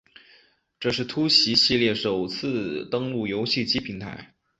[0.79, 4.33] 这是突袭系列首次登陆游戏机平台。